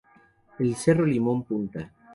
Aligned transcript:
El 0.57 0.73
Cerro 0.73 1.05
Limón 1.05 1.43
Punta. 1.43 1.93